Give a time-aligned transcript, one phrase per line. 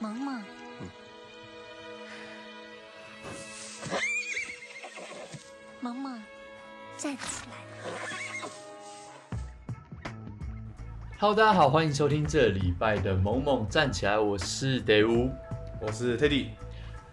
[0.00, 0.40] 萌萌，
[5.80, 6.22] 萌萌，
[6.96, 7.56] 站起来
[11.18, 15.32] ！Hello，大家好，欢迎收听这礼拜的《萌萌站起来》，我是德乌，
[15.80, 16.50] 我是 Teddy。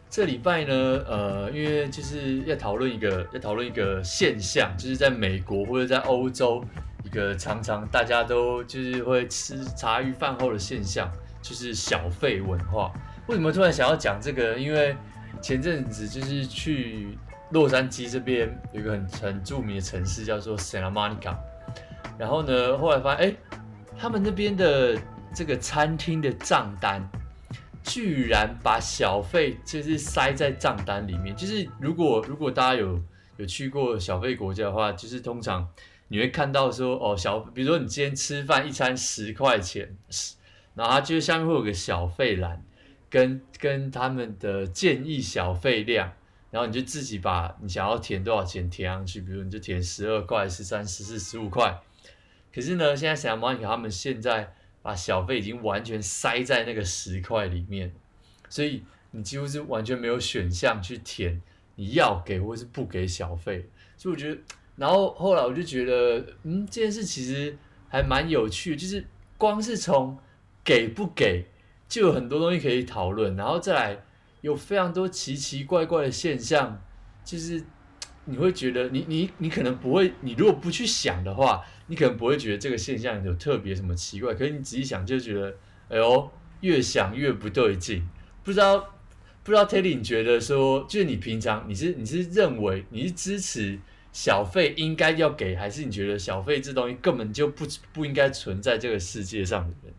[0.07, 0.75] 这礼拜呢，
[1.07, 6.63] 呃，因为就是要讨论一个，要讨论一个现象，就是在美国或者在欧洲，
[7.03, 11.11] 一个常常大家都就是会吃茶余饭后的现象。
[11.47, 12.91] 就是小费文化，
[13.27, 14.57] 为什么突然想要讲这个？
[14.57, 14.97] 因为
[15.39, 17.15] 前阵子就是去
[17.51, 21.37] 洛杉矶这边有一个很很著名的城市叫做 Santa Monica，
[22.17, 23.35] 然后呢，后来发现哎，
[23.95, 24.99] 他们那边的
[25.35, 27.07] 这个餐厅的账单
[27.83, 31.35] 居然把小费就是塞在账单里面。
[31.35, 32.99] 就是如果如果大家有
[33.37, 35.69] 有去过小费国家的话，就是通常
[36.07, 39.95] 你会看到说哦小，比如说你今天吃饭一餐十块钱
[40.75, 42.63] 然后它就下面会有个小费栏，
[43.09, 46.13] 跟跟他们的建议小费量，
[46.51, 51.81] 然后你就自己把你想要填多少钱填上去，比如你就填十二块、十三、十四、十五块。
[52.53, 57.93] 可是呢，现在 Santa Monica 他们现在把小费已经完全塞在那个十块里面，
[58.49, 61.41] 所以你几乎是完全没有选项去填
[61.75, 63.69] 你要给或是不给小费。
[63.97, 64.41] 所以我觉得，
[64.75, 67.57] 然后后来我就觉得，嗯，这件事其实
[67.89, 69.05] 还蛮有趣，就是
[69.37, 70.17] 光是从
[70.65, 71.45] 给不给，
[71.87, 74.03] 就有很多东西可以讨论，然后再来
[74.41, 76.81] 有非常多奇奇怪怪的现象，
[77.23, 77.63] 就是
[78.25, 85.55] 你会觉得你你你可能不会，你如果不去想的话，你可能不会觉得这个现象有特别什么奇怪，可是你仔细想就觉得，
[85.89, 88.09] 哎呦，越想越不对劲。
[88.43, 88.79] 不知道
[89.43, 93.79] 不知道 Teddy 你觉得说，就是你平常你是你是认为你是支持
[94.11, 99.93] 小费应该要给，还是你觉得小费这东西根本就不不应该存在这个世界上的人？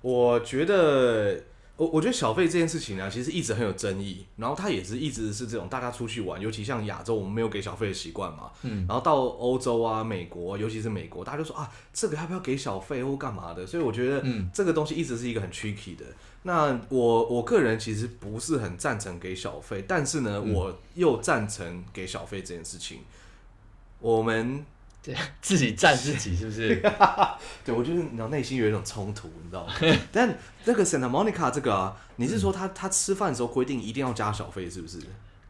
[0.00, 1.42] 我觉得，
[1.76, 4.24] 我我觉得小费这件事情呢、啊，其实一直很有争议。
[4.36, 8.50] 然后它也是一直是这种大家出去玩，尤其像亚洲，我们没有给小费的习惯嘛。
[8.62, 8.86] 嗯。
[8.88, 13.66] 然后到欧洲啊、美国，尤其是美国，大家就说啊，这个要不要给小费或干嘛的？
[13.66, 16.04] 所以我觉得，嗯，这个东西一直是一个很 tricky 的。
[16.44, 23.00] 那我我个人其实不是很赞成给小费，但是呢，嗯、我又赞成给小费这件事情。
[24.00, 24.64] 我们。
[25.08, 26.76] 对， 自己赞自己是不是？
[27.64, 29.72] 对，我觉得你知道内心有一种冲突，你知道吗？
[30.12, 30.36] 但
[30.66, 34.98] 那个 Santa Monica 这个啊，你是说他、嗯、他吃饭的时候规定一定要加小费，是不是？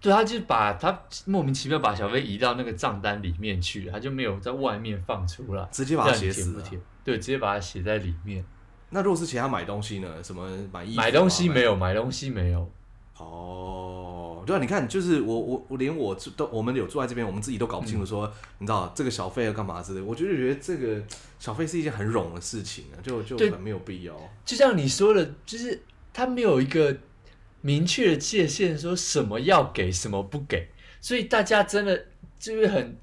[0.01, 6.65] 对，他就把他莫名其妙把小费移到那个账单里面去，他就没有在外面放出来，直接把它写死了。
[7.03, 8.45] 对，直接把它写在里面。
[8.91, 10.23] 那如果是其他买东西呢？
[10.23, 11.05] 什么买衣服、啊？
[11.05, 12.71] 买东西没有，买东西没有。
[13.19, 20.01] 哦，对啊，你看，就是我我我连我都我们有住在这边，我们自己都搞不清楚说，嗯、你知道这个小费要干嘛之类。
[20.01, 21.03] 我就是觉得这个
[21.41, 24.17] 小费是一件很冗的事情啊，就就很没有必要。
[24.45, 26.97] 就像你说的，就是他没有一个
[27.61, 30.69] 明确的界限，说什么要给，什么不给，
[31.01, 32.07] 所以大家真的
[32.39, 32.97] 就会很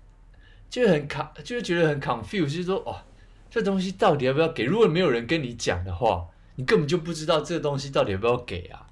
[0.70, 2.96] 就会很卡，就会觉得很 confused，就是说哦，
[3.50, 4.64] 这东西到底要不要给？
[4.64, 8.85] 如果没有人跟你讲的话，你根本就不知道这个东西到底要不要给啊。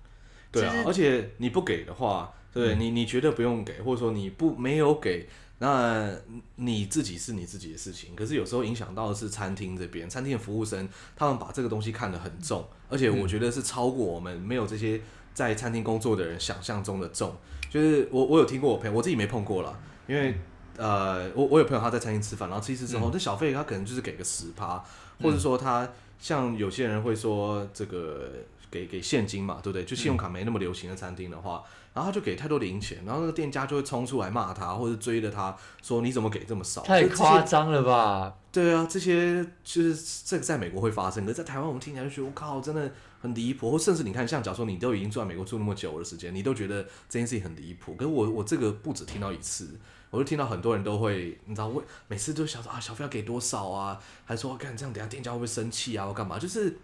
[0.53, 5.28] 对啊，而且你不给的话，对，你你觉得不用给，或者说你不没有给，
[5.58, 6.12] 那
[6.58, 8.16] 你自己是你自己的事情。
[8.16, 15.02] 可是有时候影响到的是餐厅这边，餐厅的服务生他们把这个东西看得很重，而且我觉得是超过我们没有这些
[15.34, 17.36] 在餐厅工作的人想象中的重。
[17.68, 19.75] 就是我我有听过我朋友，我自己没碰过啦，
[20.08, 20.36] 因为
[20.78, 24.84] 呃我我有朋友他在餐厅吃饭，然后吃一次之后，这小费他可能就是给个十趴，
[25.19, 28.30] 或者说他像有些人会说这个。
[28.74, 29.86] 给给现金嘛，对不对？
[29.86, 38.34] 就信用卡没那么流行的餐厅的话，嗯、然后他就给太多零钱，然后那个店家就会冲出来骂他，或者追着他说：“你怎么给这么少？”太夸张了吧？
[38.52, 42.92] 对啊，这些就是这个在美国会发生，可是在台湾我们听起来就觉得我靠，真的
[43.22, 43.70] 很离谱。
[43.70, 47.94] 或甚至你看，像假如说你都已经住在美国住那么久的时间，你都觉得这件事情很离谱。
[47.94, 49.70] 可是我我这个不止听到一次，
[50.10, 54.00] 我就听到很多人都会，你知道，我每次都想说啊，小费要给多少啊？
[54.26, 56.08] 还说干这样，等下店家会不会生气啊？
[56.08, 56.40] 或干嘛？
[56.40, 56.80] 就是。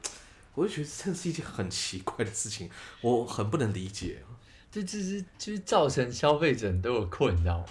[0.56, 2.70] 我就觉得这是一件很奇怪的事情，
[3.02, 4.24] 我很不能理解。
[4.72, 7.66] 这这是就是造成消费者都有困扰哦。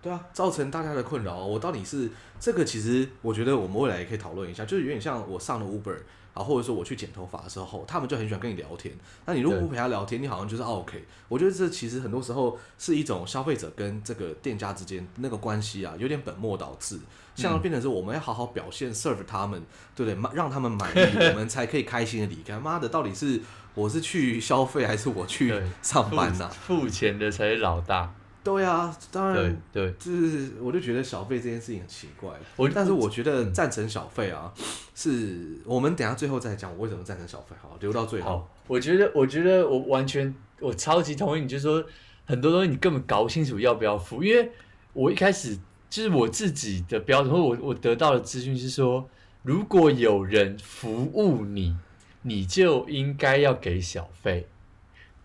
[0.00, 1.44] 对啊，造成大家的困扰。
[1.44, 2.10] 我到底是
[2.40, 2.64] 这个？
[2.64, 5.98] 其实我觉得我们未来也可以讨论一下，就是有点像我上了 Uber。
[6.34, 8.90] 啊，或者说我去剪头发的时候，他们就很喜欢跟你聊天。
[9.26, 11.04] 那你如果不陪他聊天，你好像就是 OK。
[11.28, 16.98] 我觉得这其实很多时候是一种消费者跟这个店家之间那个关系啊，有点本末倒置。
[17.34, 19.62] 像变成是我们要好好表现，serve 他们，
[19.94, 20.34] 对不对？
[20.34, 21.00] 让他们满意，
[21.30, 22.58] 我们才可以开心的离开。
[22.58, 23.40] 妈的，到底是
[23.74, 26.48] 我是去消费还是我去上班呢？
[26.48, 28.14] 付钱的才是老大。
[28.44, 32.28] 对啊，当然对对，就是我就觉得小费这件事情很奇怪。
[32.56, 34.64] 我但是我觉得赞成小费啊，嗯、
[34.96, 38.44] 是我们等下最后再讲我为什么赞成小费，好，留到最后。
[38.66, 41.84] 我觉得我觉得我完全我超级同意你，就是说
[42.24, 44.50] 很多东西你根本搞不清楚要不要付，因为
[44.92, 45.56] 我一开始
[45.92, 49.06] 就是我自己的标准，或我我得到的资讯是说，
[49.42, 51.76] 如果有人服务你，
[52.22, 54.48] 你就应该要给小费。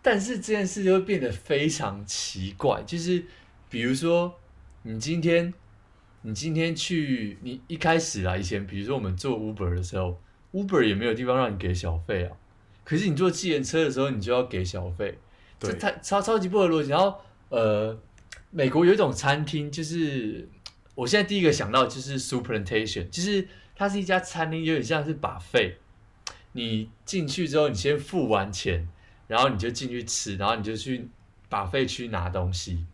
[0.02, 3.24] 但是这件事就会变得非常奇怪，就是
[3.70, 4.38] 比如说，
[4.82, 5.54] 你今天，
[6.20, 10.20] 你今天去，你一开始啊，以前比如说我们做 Uber 的时候
[10.52, 12.36] ，Uber 也没有地方让你给小费啊。
[12.84, 15.16] 可是你坐计程车的时候，你就要给小费，
[15.58, 16.90] 这太超超级不合逻辑。
[16.90, 17.14] 然后，
[17.48, 17.98] 呃，
[18.50, 20.48] 美国有一种餐厅，就是
[20.98, 23.46] 我现在第一个想到就是 Suplantation，就是
[23.76, 25.78] 它是一家餐厅，有点像是把费。
[26.52, 28.88] 你进去之后，你先付完钱。
[29.28, 31.06] 然后你就进去吃，然后你就去
[31.50, 32.86] 把费去拿东西。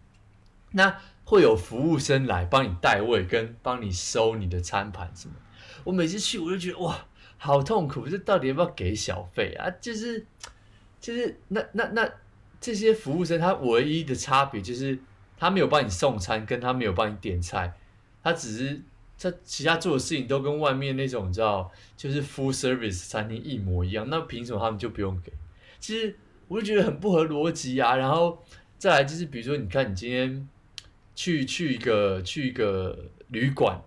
[0.72, 5.34] 那会有服务生来帮你代位，跟帮你收你的餐盘什么。
[5.84, 7.06] 我每次去我就觉得哇，
[7.38, 9.70] 好痛苦，这到底要不要给小费啊？
[9.80, 10.26] 就是
[11.00, 12.10] 就是那那那
[12.60, 14.98] 这些服务生他唯一的差别就是
[15.38, 17.72] 他没有帮你送餐，跟他没有帮你点菜，
[18.24, 18.82] 他只是
[19.16, 24.08] 他其他做的事情都跟外面那种叫就是 full service 餐厅一模一样。
[24.10, 25.32] 那凭什么他们就不用给？
[25.78, 26.16] 其实。
[26.46, 28.44] 我就觉得很不合逻辑啊，然后
[28.76, 30.46] 再来就是，比如说，你看你今天
[31.14, 33.80] 去去一个去一个旅馆，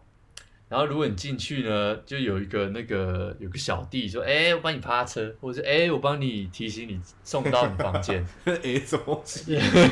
[0.70, 8.22] 然后如果你进去呢，就有一个那个有个小弟说：“哎，我帮你趴车，或者是哎，我帮你提醒你送到你房间。
[8.44, 9.16] ”哎，什么？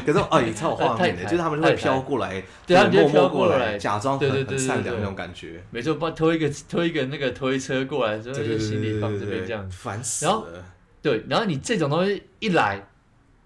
[0.05, 5.63] 可是哦，也超有画面的，就是他们会飘过来，对，他们就飘过来，假装很很善良那种感觉。
[5.71, 10.65] 没错，帮推一个推一个那个推车过来，说行李放这边这样，烦死了。
[11.01, 12.85] 对，然后你这种东西一来，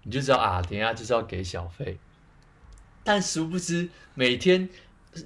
[0.02, 1.96] 你就知道啊，等一下就是要给小费。
[3.04, 4.68] 但殊不知，每天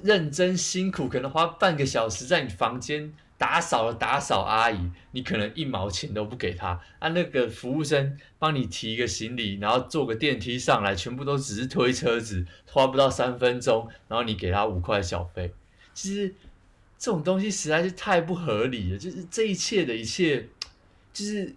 [0.02, 6.80] 认真辛苦，可能花半个小时在你房间打扫的打扫阿姨，你可能一毛钱都不给她。
[6.98, 15.52] 啊，那个服务生帮你提一个行李，然后坐个电梯上来，全部都只是推车子，花不到三分钟，然后你给他五块小费。
[15.92, 16.34] 其实
[16.98, 20.48] 这种东西实在是太不合理了，就是这一切的一切，
[21.12, 21.54] 就是。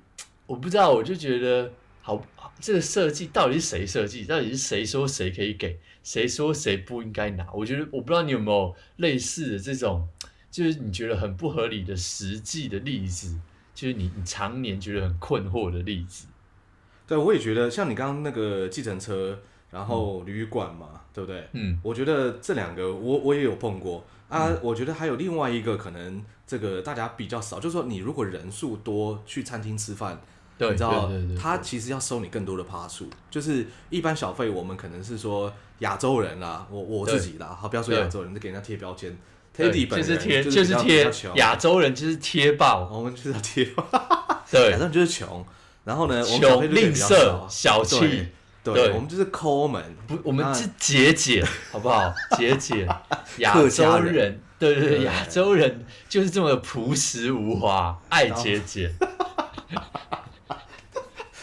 [0.47, 1.69] 我不知道，我就觉得
[2.01, 2.25] 好，
[2.59, 4.25] 这个设计到底是谁设计？
[4.25, 7.47] 到底是谁说谁可以给，谁说谁不应该拿？
[7.53, 10.07] 我觉得我不知道你有没有类似的这种，
[10.49, 13.39] 就是你觉得很不合理的实际的例子，
[13.75, 16.25] 就是你你常年觉得很困惑的例子。
[17.05, 19.39] 对，我也觉得像你刚刚那个计程车，
[19.69, 21.47] 然后旅馆嘛，嗯、对不对？
[21.53, 24.49] 嗯，我觉得这两个我我也有碰过啊。
[24.49, 30.19] 嗯、我觉得还有另外一个可能，这个大家比较少，就是说你如果人数多去餐厅吃饭。
[30.57, 31.09] 对，你知道，
[31.39, 39.15] 他其实要收你更多的趴数，就是一般小费，我们可能是说亚洲人啦，我我自己啦，好，不要说亚洲人，就给人家贴标签
[39.55, 43.65] ，Teddy 本人就是贴，就是贴，亚洲人就是贴爆，我们就是要贴，
[44.49, 45.45] 对，亚洲人就是穷，
[45.83, 48.27] 然后呢，穷吝啬小气，
[48.63, 52.11] 对，我们就是抠门，不，我们是节俭，好不好？
[52.35, 52.87] 节俭，
[53.37, 58.91] 亚洲人，对对对，亚洲人就是这么朴实无华，爱节俭。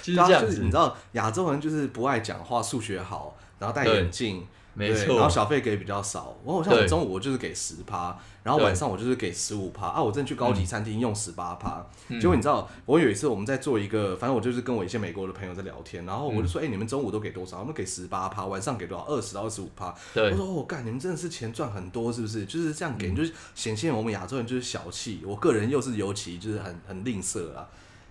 [0.05, 6.37] 就是这样子，你知道亚洲人就是不爱讲话，数学好，然后戴眼镜，没错，然后小费给比较少。
[6.45, 10.03] 我好像我中午我就是给十趴，然后晚上我就是给十五趴啊。
[10.03, 11.87] 我真的去高级餐厅用十八趴，
[12.21, 17.61] 结果你知道，我有一次我们在做一个，反正我就是跟我一些美国的朋友在聊天，然后我就说，哎，你们中午都给多少？
[17.61, 19.05] 我们给十八趴，晚上给多少？
[19.05, 19.95] 二十到二十五趴。
[20.15, 22.45] 我说，哦，干，你们真的是钱赚很多，是不是？
[22.45, 25.23] 就是这样给，就是显现我们亚洲人就是小气。
[25.25, 27.69] 我个人又是尤其就是很很吝啬啊。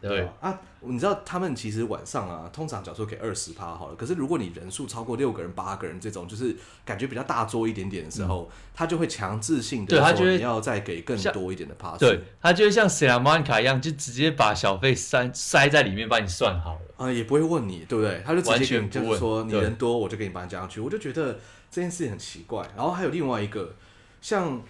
[0.10, 3.96] 对啊，你知道他们其实晚上啊，通常假说给二十趴好了。
[3.96, 12.00] 可是如果你人数超过六个人、八个人这种，就是感觉比较大桌一点点的时候，嗯、他就会强制性的说你要再给更多一点的趴数。
[12.00, 16.82] 对，他就会像 Santa Monica 一样，就直接把小费塞塞在里面，帮你算好了。
[16.98, 18.22] 啊、嗯，也不会问你，对不对？
[18.26, 20.82] 他就直接给你就是说你人多，我就给你搬加上去。
[20.82, 21.40] 我就觉得
[21.72, 22.70] 这件事情很奇怪。
[22.76, 23.74] 然后还有另外一个，
[24.20, 24.62] 像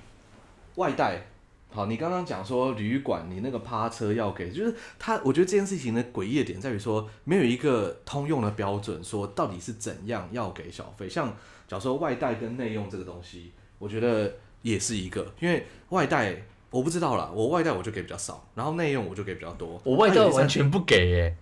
[0.76, 1.30] 外带。
[1.74, 11.10] 好，你刚刚讲说旅馆你那个趴车要给，就是他，我觉得这件事情的诡异的点在于说，没有一个通用的标准，说到底是怎样要给小费。
[11.10, 11.30] 像
[11.68, 19.82] 假如说外带跟内用这个东西，我觉得也是一个，因为外带我不知道啦，我外带我就给比较少，然后内用我就给比较多。
[19.84, 21.36] 我外带完全不给诶、欸，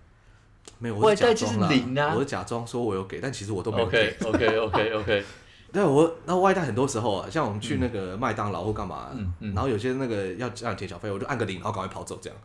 [0.78, 4.16] 没有，我是假装啦，外带就是零啊，我是假装说我有给，但其实我都没有给。
[4.24, 5.24] OK OK OK OK。
[5.72, 12.38] 对，我那外带很多时候啊，像我们去那个麦当劳或干嘛，嗯嗯、然后有些那个要这样填小费，我就按个零，然后赶快跑走这样。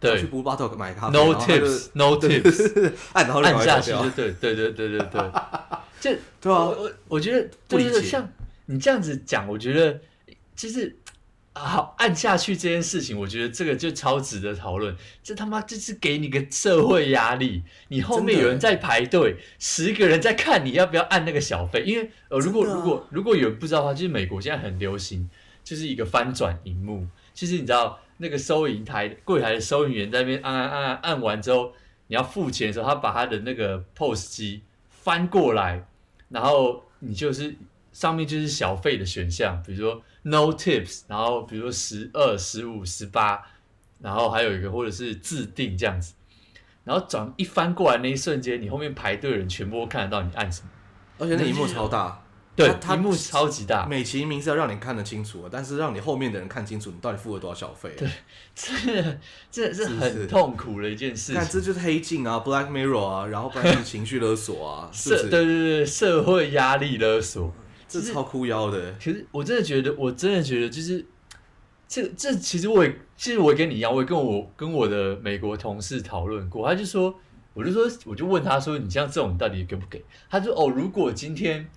[0.00, 0.18] 对。
[0.18, 5.32] 去 Blue Bottle 买咖啡，no tips，no tips，按然后 按下去对对对对对对，
[6.00, 6.64] 这 对啊。
[6.64, 8.26] 我我我觉得就是像
[8.64, 10.00] 你这样子讲，我觉得
[10.56, 11.09] 就是啊，
[11.52, 14.96] 好按下去这件事情，我觉得这个就超值得讨论。
[15.22, 21.82] 这他妈就是给你个社会压力，你后面有人在排队，十个人在看你要不要按那个小费。
[21.82, 25.28] 因为呃，如果、啊、如果如果有人不知道的话，就是美国现在很流行，
[25.64, 27.06] 就是一个翻转荧幕。
[27.34, 31.72] 其实你知道那个收银台柜台的收银员在那边按按按按按完之后，
[32.06, 35.84] 你要付钱的时候，他把他的那个 POS 机翻过来，
[36.28, 37.56] 然后你就是
[37.92, 43.42] 上面就是小费的选项，比如说 No Tips，然后比如说十二、十五、十八，
[44.00, 46.14] 然后还有一个或者是自定这样子，
[46.84, 50.68] 然后转一翻过来那一瞬间，你后面排队的人全部都看得到你按什么，
[51.18, 52.24] 而且那一幕超大。
[52.56, 57.90] 对，它屏幕超级大，美其名是要让你看得清楚，但是让你后面的人看清楚你到底付了多少小费。
[57.96, 58.08] 对，
[59.50, 61.36] 这这是很痛苦的一件事情。
[61.36, 65.30] 看，这就是黑镜啊，Black Mirror 啊，然后不然就是情绪勒索啊， 是不是？
[65.30, 67.50] 对对对，社会压力勒索，
[67.90, 68.94] 这超哭腰的。
[68.98, 71.04] 其实我真的觉得，我真的觉得就是
[71.88, 77.14] 这这其实我也其实我也跟你一样，我也跟我跟我的美国同事讨论过，他就说，
[77.54, 80.04] 我就说我就问他说，你像这种到底给不给？
[80.30, 81.68] 他说哦，如果今天。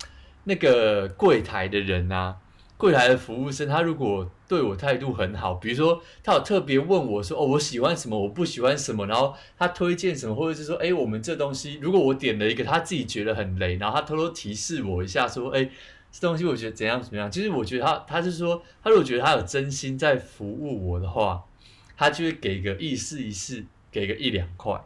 [0.45, 2.35] 那个柜台的人啊，
[2.75, 15.69] 柜台的服务生，他如果对我态度很好，比如说他有特别问我说，哦，我喜欢什么，我不喜欢什么，然后他推荐什么，或者是说，哎，我们这东西，如果我点了一个他自己觉得很雷，然后他偷偷提示我一下，说，哎，
[16.13, 21.43] 这东西我觉得怎样怎么样，其实我觉得他，他是说，他如果觉得他有真心在服务我的话，
[21.97, 24.79] 他就会给个意试一试，给个一两块。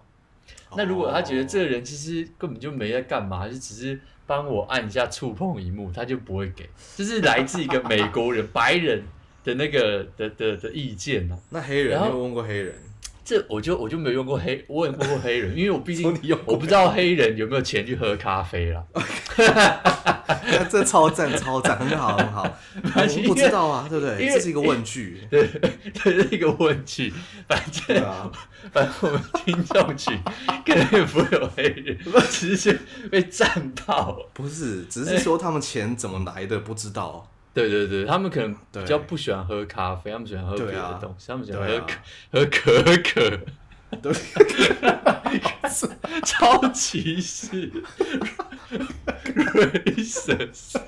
[0.75, 3.99] 那如果他觉得这个人其实根本就没在干嘛，就只是。
[4.27, 6.69] 帮我按一下触碰一幕，他就不会给。
[6.97, 9.01] 这是来自一个美国人白人
[9.41, 11.39] 的那个的的的意见啊。
[11.49, 12.75] 那黑人，你有问过黑人？
[13.23, 16.05] 这我就我就没有用过黑，我也问过黑人，因为我毕竟
[16.43, 18.83] 我不知道黑人有没有钱去喝咖啡啦。
[20.69, 22.43] 这超赞超赞，很好很好。
[22.83, 24.29] 我不知道啊，对不对？
[24.29, 25.21] 这是一个问句。
[25.31, 25.49] 对，
[25.93, 27.13] 这是一个问句。
[27.47, 28.31] 反正啊，
[28.71, 30.19] 反正我们听众群
[30.65, 31.97] 可能也不会有黑人，
[32.29, 32.79] 只是
[33.09, 34.17] 被占到。
[34.33, 37.29] 不是，只是说他们钱怎么来的不知道。
[37.53, 43.39] 对对对，他们可能比较不喜欢喝咖啡，他们喜欢喝别的东西，他们喜欢喝可喝可可。
[44.01, 44.13] 对，
[46.23, 47.71] 超歧视
[49.35, 50.81] ，racist。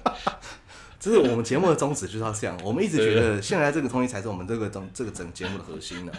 [0.99, 2.59] 这是我们节目的宗旨，就是要这样。
[2.63, 6.11] 我们一直觉得，现在这个东西才是我们这个整这个整节目的核心呢。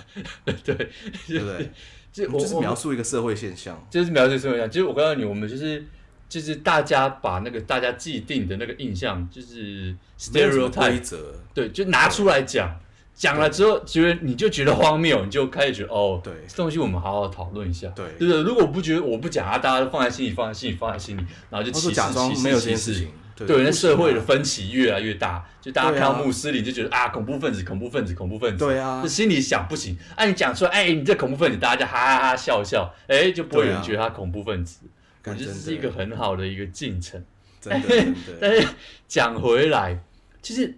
[0.45, 1.71] 对，对不对？
[2.13, 4.71] 就就是描述一个社会现象，就是描述社会现象。
[4.71, 5.85] 其实我告诉你，我们就是
[6.31, 11.17] 就是大家把那个大家既定的那个印象，就是 stereotype
[11.53, 12.75] 对，就拿出来讲。
[13.21, 18.43] 讲了之后，觉得你就觉得荒谬，你就开始觉得哦，对，这东西我们好好讨论一下，对，对不对？
[18.43, 34.81] 如果不觉得我不讲啊，大家都放在心里，放在心里，放在心里，然后就其实假装没有这件事情，对，那社会的分歧越来越大，就大家看到穆斯林就觉得啊，恐怖分子，恐怖分子，恐怖分子，对啊，就心里想不行，哎，你讲出来，哎，你这恐怖分子，大家就哈哈哈笑笑，哎，就不会有人觉得他恐怖分子，
[35.27, 37.23] 我觉得这是一个很好的一个进程。
[37.63, 38.67] 但是 但是
[39.07, 40.03] 讲回来，
[40.41, 40.75] 其实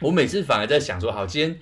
[0.00, 1.60] 我每次反而在想说，好，今天。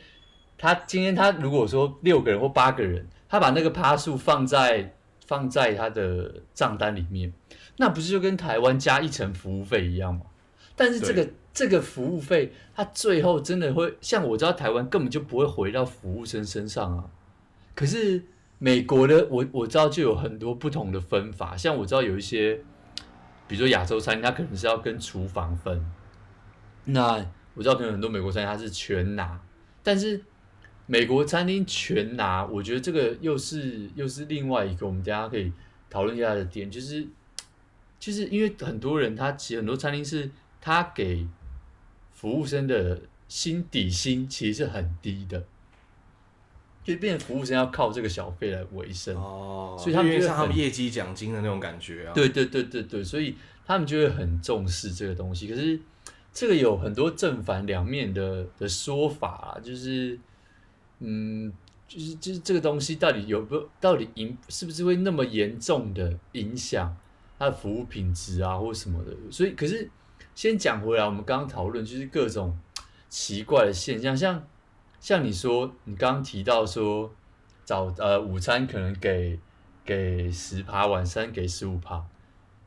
[0.63, 4.95] 他今天他如果说六个人或八个人，他把那个趴数放在
[5.27, 7.33] 放在他的账单里面，
[7.79, 10.21] 那不是就跟台湾加一层服务费一样吗？
[10.77, 17.07] 但是这个这个服务费，他最后真的会像我知道台湾根本就不会回到服务生身上啊。
[17.75, 18.23] 可是
[18.61, 22.55] 美国的我我知道就有很多不同的分法，像我知道有一些，
[23.49, 25.85] 比如说亚洲餐厅，他可能是要跟厨房分。
[26.85, 29.41] 那我知道可能很多美国餐厅他是全拿，
[29.83, 30.23] 但是。
[30.93, 35.51] 美国餐厅全拿，我觉得这个又是又是另外一个我们大家可以
[35.89, 37.09] 讨论一下的点，就是
[37.99, 40.31] 就是因为很多人他其实很多餐厅是
[40.61, 41.27] 他给
[42.13, 45.43] 服务生的薪底薪其实是很低的，
[46.85, 53.35] 就变成服务生要靠这个小费来维生哦，所以他们就像他们业绩奖金的那种感觉啊，对对对对对，所以
[53.65, 55.49] 他们就会很重视这个东西。
[55.49, 55.81] 可是
[56.35, 60.19] 这个有很多正反两面的的说法啊，就是。
[61.05, 61.53] 嗯，
[61.89, 66.97] 就是就是这个东西到底有不到底影是不是会那么严重的影响
[67.37, 69.11] 它的服务品质啊，或什么的？
[69.31, 69.91] 所以，可是
[70.35, 72.57] 先讲回来，我们刚刚讨论就是各种
[73.09, 74.47] 奇怪的现象，像
[75.01, 77.13] 像你说，你刚刚提到说
[77.65, 79.41] 早呃午餐可能给
[79.85, 82.07] 给十趴，晚餐给十五趴，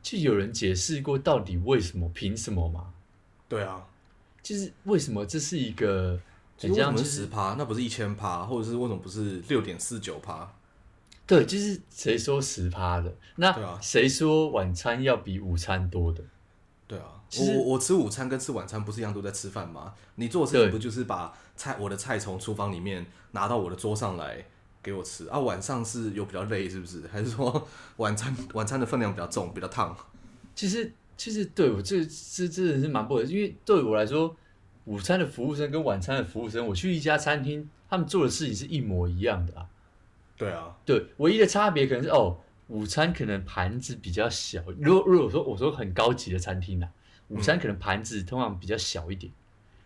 [0.02, 2.06] 就有人解释过到底为什么？
[2.10, 2.92] 凭什么吗？
[3.48, 3.86] 对啊，
[4.42, 6.20] 就是为什么这是一个。
[6.62, 7.54] 为什么是十趴？
[7.58, 10.50] 那不是一千趴，或者是为什么不是六点四九趴？
[11.26, 13.14] 对，就是谁说十趴的？
[13.36, 16.22] 那谁说晚餐要比午餐多的？
[16.86, 19.92] 对啊，我我吃午餐跟吃晚餐不是一样都在吃饭吗？
[20.14, 24.46] 你做的事情不就是把菜我的菜从厨房里面拿到我的桌上来
[24.80, 25.38] 给我吃啊？
[25.38, 27.02] 晚上是有比较累是不是？
[27.08, 27.66] 还是说
[27.98, 29.94] 晚餐晚餐的分量比较重，比较烫？
[30.54, 34.34] 其实其实对我这这真的是蛮不合适，因为对我来说，
[34.86, 39.68] 午餐的服务生跟晚餐的服务生，我去一家餐厅，他们做的事情是一模一样的啊。
[40.36, 42.38] 对啊，对，唯一的差别可能是哦，
[42.68, 44.62] 午餐可能盘子比较小。
[44.78, 46.90] 如果如果说我说很高级的餐厅呢、啊，
[47.28, 49.32] 午餐可能盘子通常比较小一点，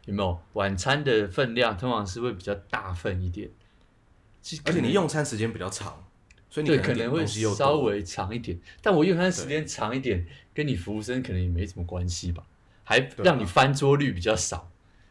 [0.04, 0.38] 有没有？
[0.52, 3.48] 晚餐的分量通常是会比较大份一点，
[4.64, 6.04] 而且你用餐时间比较长，
[6.50, 8.60] 所以你可能会稍微长一点。
[8.82, 12.44] 但我用餐时间长一点，跟你服务生可能也没什么关系吧？
[12.84, 14.69] 还让你翻桌率比较少。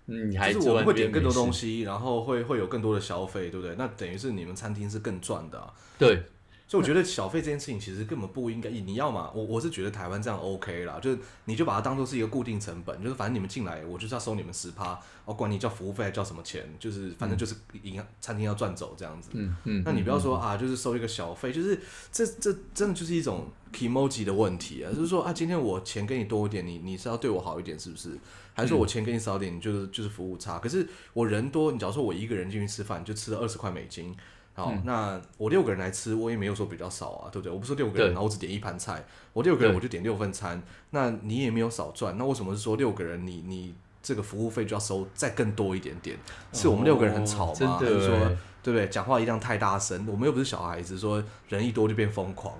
[0.09, 3.75] 嗯，就是我们会点更多东西，然后会会有更多的消费，对不对？
[3.77, 5.71] 那等于是你们餐厅是更赚的啊。
[5.97, 6.23] 对，
[6.69, 8.69] 所以我觉得小费这件事情其实根本不应该。
[8.69, 19.31] 你要嘛，我我是觉得台湾这样 OK 啦，就是你就把它当做是一个固定成本，就是反正你们进来，我就是要收你们十趴，我管你叫服务费还叫什么钱，就是反正就是营餐厅要赚走这样子。
[19.33, 19.81] 嗯嗯。
[19.83, 21.79] 那你不要说啊，就是收一个小费，就是
[22.11, 28.11] 这这真的就是一种 kimoji 的问题啊，就是说啊，今天我钱给你多一点，你你是要对我好一点，是不是？
[28.53, 30.59] 还是说我钱给你少点，你就是就是服务差。
[30.59, 34.15] 可是我人多，你假如说我一个人进去吃饭，就吃了二十块美金，
[34.59, 37.51] 好，嗯、那我六个人来吃，我也没有说比较少啊，对不对？
[37.51, 42.17] 我不是说六个人，然后我只点一盘菜，我六个人我就点六份餐，那你也没有少赚。
[42.17, 43.73] 那为什么是说六个人你你
[44.03, 46.17] 这个服务费就要收再更多一点点？
[46.51, 47.77] 是我们六个人很吵吗？
[47.79, 48.17] 还是说
[48.61, 48.87] 对不对？
[48.89, 52.53] 讲话一定太大声，我们又不是小孩子，说人一多就变疯狂。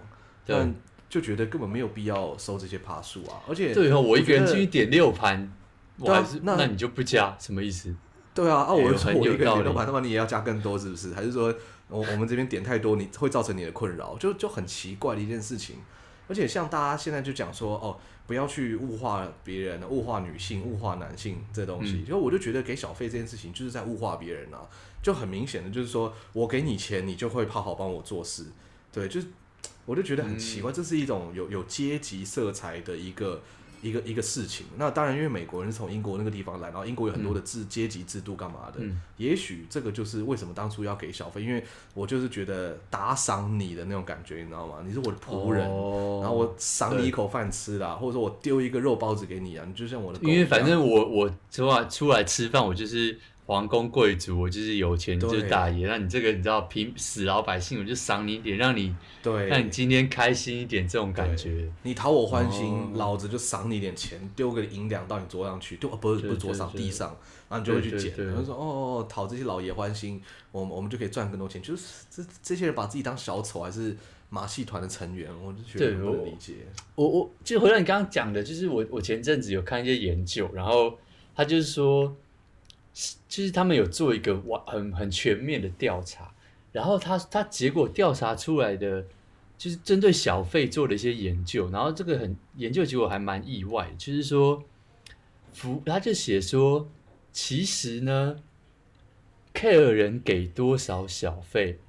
[0.46, 0.74] 但
[1.10, 5.52] 就觉得根本没有必要收这些趴数啊，而且对哦，我一个人进去点六盘。
[6.00, 7.94] 我还是那那你就不加什么意思？
[8.34, 11.14] 对啊，啊，我说我一个点六盘，那么你也要加更多是不是？
[11.14, 11.54] 还是说
[11.90, 14.18] 我我们这边点太多，你会造成你的困扰？
[14.18, 15.78] 就就很奇怪的一件事情。
[16.28, 22.04] 而且像大家现在就讲说哦，不要去物化别人，物化女性，物化男性这东西。
[22.04, 24.70] 就、嗯、我就觉得给小费这件事情就是在物化别人啊，
[25.02, 28.46] 就很明显的就是说我给你钱，你就会好好帮我做事。
[28.92, 29.28] 对，就是
[29.86, 33.42] 我就觉得很奇怪，嗯、这是一种有有阶级色彩的一个。
[33.82, 41.64] 一个一个事情，那当然，因为美国人是从英国那个地方来，然后英国有很多的制阶级制度干嘛的，嗯、也许这个就是为什么当初要给小费，因为
[41.94, 44.76] 我就是觉得打赏你的那种感觉，你知道吗？
[44.86, 50.20] 你是我的仆人，哦、然后我赏你一口饭吃啦，或者说我丢一个肉包子给你啊，你就像我的。
[50.22, 53.18] 因为反正我我出来出来吃饭，我就是。
[53.50, 55.88] 皇宫贵族，我就是有钱就是大爷。
[55.88, 61.68] 那你这个你知道，平死老百姓，我就赏你一点，让你对，让你今天开心一点，这种感觉。
[61.82, 67.18] 你讨我欢心，老子就赏你一点钱，丢个银两到你桌上去，丢不是不是桌上地上，
[67.50, 68.28] 然后你就会去捡。
[68.28, 71.60] 然后说哦，讨这些老爷欢心，我们我们就可以赚更多钱。
[71.60, 73.98] 就是这这些人把自己当小丑，还是
[74.30, 76.54] 马戏团的成员，我就觉得不能理解。
[76.94, 81.00] 我我就回到你刚刚讲的，就是我我前阵子有看一些研究，然后
[81.34, 82.16] 他就是说。
[82.94, 86.34] 其实他们有做一个完很很全面的调查，
[86.72, 89.06] 然后他他结果调查出来的
[89.58, 94.64] 就是针对小费做了一些研究，然后这个很研究结果还蛮意外，就是说
[95.54, 96.90] 服他就写说，
[97.32, 98.38] 其实呢，
[99.54, 101.80] 客人给多少小费，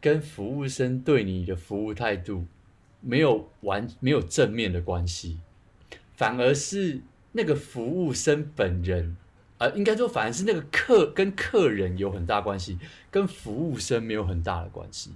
[0.00, 2.46] 跟服务生对你的服务态度
[3.00, 5.38] 没有完没有正面的关系，
[6.14, 9.16] 反而是那个服务生本人。
[9.58, 12.78] 呃，应该说，反而是那个客跟客人有很大关系，
[13.10, 15.12] 跟服务生没有很大的关系。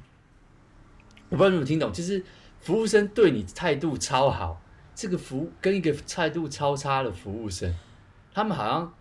[1.29, 2.25] 我不知道你有没有听懂，就是
[2.61, 4.61] 服务生对你态度超好，
[4.95, 7.75] 这个服务跟一个态度超差的服务生，
[8.33, 8.95] 他们好像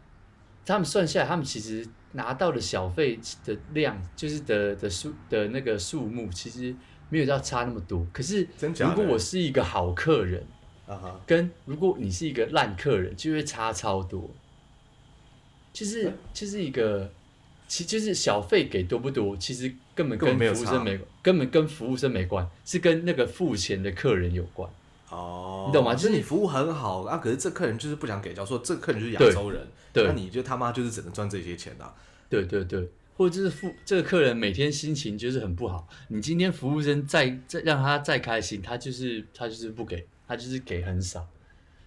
[0.65, 6.75] 他们算下来，他们其实拿到的小费的量，就是的的数的那个数目，其实
[7.09, 8.05] 没有要差那么多。
[8.11, 10.45] 可是，如果我是一个好客人，
[11.25, 14.29] 跟如果你是一个烂客人，就会差超多。
[15.71, 17.11] 就是就是一个，
[17.67, 24.69] 其就是小费给多不多，其实根本跟服务生没，根本跟服务生没关，是跟那个付钱的客人有关。
[25.09, 25.95] 哦，你懂吗？
[25.95, 31.93] 就是你服务很好啊，可是这客人就是不想给，假如说这客人就是亚洲人，对，那你就他妈就是只能赚这些钱啊。
[32.29, 41.27] 对对对，或者就是付这个客人每天心情就是很不好，你今天服务生再再让他再开心，他就是他就是不给，他就是给很少。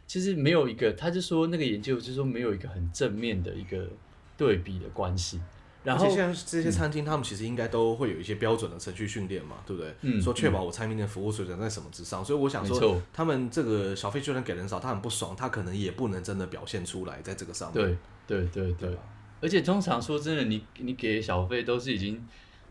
[0.06, 3.88] 其实没有一个，他就说那个研究就是说没有一个很正面的一个
[4.36, 5.40] 对比的关系。
[5.84, 9.92] 然后，现在这些餐厅他们其实应该都会有一些标准的程序训练嘛，对不对？
[10.02, 12.22] 嗯，说确保我餐厅的服务水准在什么之上。
[12.22, 17.84] 嗯、所以我想说，他们这个小费就算给人少，他很不爽，他可能也不能真的表现出来在这个上面。
[18.26, 18.98] 对对对对，对
[19.40, 22.24] 而且通常说真的，你你给小费都是已经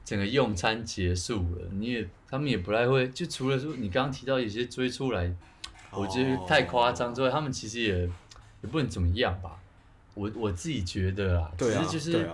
[0.06, 5.36] 整个用餐结束了，你也他们也不太会，就除了说你刚刚提到有些追出来，
[5.94, 8.00] 我觉得太夸张之外，他们其实也
[8.62, 9.58] 也不能怎么样吧。
[10.14, 12.30] 我我自己觉得啦，只是就是，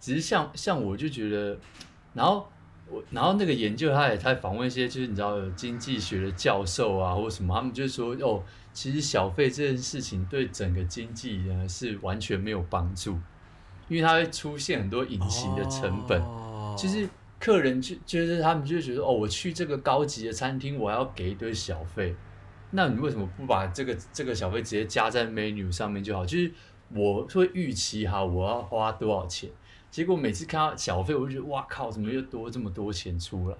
[0.00, 1.58] 只是像像我就觉得，
[2.14, 2.48] 然后
[2.88, 13.18] 我然后那个研究他也他访问一些就是你知道有经济学的教授啊或什么，他们就说哦，其实小费这件事情对整个经济呢是完全没有帮助。
[13.88, 17.06] 因为它会出现很多隐形的成本，哦、就是
[17.38, 22.14] 客人就就是他们就觉得哦，我去这个高级的餐厅，我要给一堆小费，
[22.72, 26.26] 那你为什么不把这个这个小费直接加在 menu 上面就好？
[26.26, 26.52] 就是
[26.88, 29.48] 我会预期哈，我要花多少钱，
[29.90, 33.56] 结果每次看到小费，我就觉得哇靠，怎么又多这么多钱出来？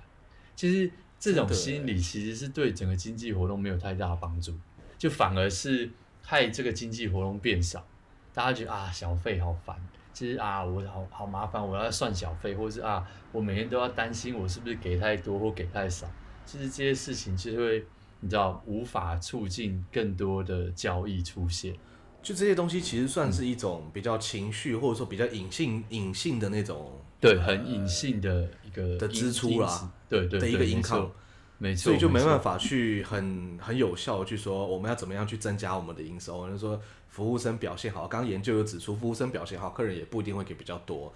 [0.57, 4.53] 其实这种心理其实是对整个经济活动没有太大的帮助，
[4.99, 5.91] 就反而是
[6.23, 7.87] 害这个经济活动变少，
[8.35, 9.77] 大家觉得啊，小费好烦。
[10.15, 16.07] 其实啊，我好好麻烦，我要算小费，或者是啊，我每天都要担心我是不是给太多或给太少。
[16.45, 17.83] 其实这些事情其实会，
[18.23, 21.75] 你知道，无法促进更多的交易出现。
[22.23, 31.11] 就这些东西其实算是一种比较情绪，或者说比较隐性、隐性的那种，对，很隐性的一个的支出啦，对对，的一个 income，
[31.59, 36.81] 没错，所以就没办法去很很有效的去说我们要怎么样去增加我们的营收，就是说。
[37.13, 41.13] 服务生表现好，刚刚研究有指出，服务生表现好，客人也不一定会给比较多。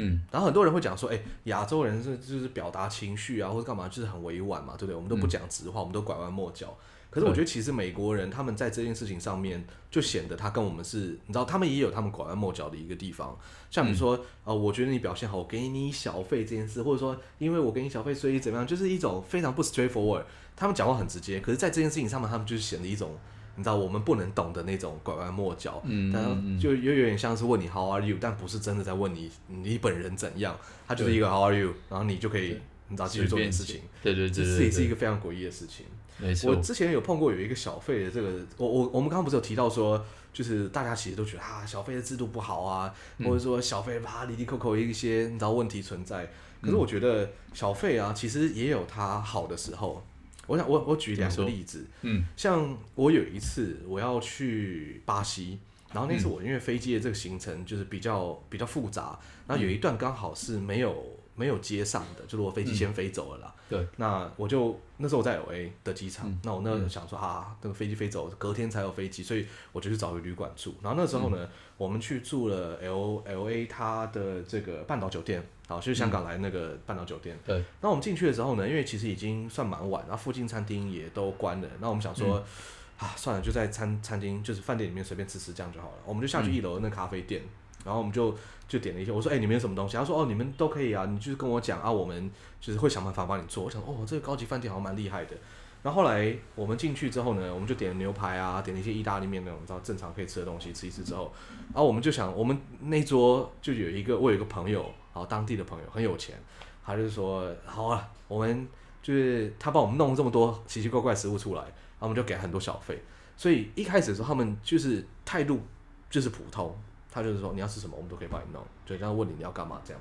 [0.00, 4.94] 嗯，然后很多人会讲说，哎、欸，亚洲人是就是表达情绪啊，或者干嘛，就是很委婉嘛，对不对？
[4.94, 6.76] 我们都不讲直话，嗯、我们都拐弯抹角。
[7.10, 13.36] 可是我觉得，其实美国人他们在这件事情上面，就显得他跟我们是，你知道，他们也有他们拐弯抹角的一个地方。
[13.70, 20.24] 像比如说，呃，我觉得你表现好，我给你小费这件事，或者说，因为我给你小费，所以怎么样，就是一种非常不 straightforward。
[20.54, 23.16] 他们讲话很直接，可是，在这件事情上面，他们就是显得一种。
[23.58, 35.86] 你知道我们不能懂的那种拐弯抹角，嗯，但就又有点像是问你 How are you，但不是真的在问你你本人怎样，他就是一个 How are you，然后你就可以你知道继续做点事情，对对对，这也是一个非常诡异的事情。
[36.18, 42.94] 没错，我之前有碰过有一个小费的这个，我我我们刚刚不是有提到说，就是大家其实都觉得啊小费的制度不好啊，
[43.24, 46.30] 或者说小费啪里里扣扣一些你知道问题存在，
[46.62, 50.00] 可是我觉得小费啊其实也有它好的时候。
[50.48, 55.58] 我想我我举两个例子，嗯，像我有一次我要去巴西，
[55.92, 61.04] 然后那次我因为飞机的这个行程就是比较比较复杂，然后有一段刚好是没有
[61.36, 63.54] 没有接上的，就是我飞机先飞走了啦。
[63.68, 70.74] 对，那我就那时候我在 LA 的机场，那我那时候想说啊，那个飞机飞走，隔天才有飞机，所以我就去找个旅馆住。
[70.82, 75.46] 然后那时候呢，我们去住了 L LA 它的这个半岛酒店。
[75.68, 77.38] 好，就是香港来那个半岛酒店。
[77.44, 77.62] 对。
[77.82, 81.68] 那我们进去的时候呢，因为其实已经算蛮晚，然后附近餐厅也都关了。
[81.78, 85.94] 那我们想说，嗯、啊，算了，就在餐餐厅，就是饭店里面随便吃吃这样就好了。
[86.06, 87.48] 我们就下去一楼那咖啡店，嗯、
[87.84, 88.34] 然后我们就
[88.66, 89.12] 就点了一些。
[89.12, 89.96] 我说，哎、欸，你们有什么东西？
[89.96, 93.64] 他说，哦，你们都可以啊，你就是跟我讲啊，我们就是会想办法帮你做。
[93.64, 95.36] 我想，哦，这个高级饭店好像蛮厉害的。
[95.82, 101.32] 然后后来我们进去之后呢，我们就点了牛排啊，点了一些意大利面那种，你知道正常可以吃的东西，吃一吃之后，
[101.72, 104.90] 然后我们就想，我们那桌就有一个，我有一个朋友。
[105.14, 106.36] 然后当地的朋友很有钱，
[106.84, 108.68] 他就说好啊，我们
[109.02, 113.02] 就是他帮我们弄这么多奇奇怪怪食物出来，然后我们就给很多小费。
[113.36, 115.60] 所以一开始的时候，他们就是态度
[116.08, 116.72] 就是普通，
[117.10, 120.00] 他就是说你要吃什么，我们都可以帮你弄，就这样问你你要干嘛这样。